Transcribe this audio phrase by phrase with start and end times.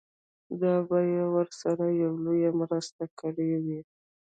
[0.61, 3.79] دا به يې ورسره يوه لويه مرسته کړې وي.